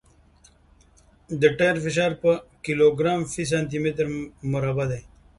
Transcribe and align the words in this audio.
د 1.41 1.43
ټیر 1.57 1.75
فشار 1.85 2.11
په 2.21 2.31
کیلوګرام 2.65 3.19
فی 3.31 3.43
سانتي 3.51 3.77
متر 3.83 4.05
مربع 4.51 4.85
دی 4.91 5.01